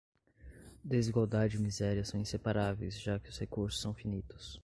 Desigualdade 0.83 1.57
e 1.57 1.59
miséria 1.59 2.03
são 2.03 2.19
inseparáveis, 2.19 2.99
já 2.99 3.19
que 3.19 3.29
os 3.29 3.37
recursos 3.37 3.79
são 3.79 3.93
finitos 3.93 4.59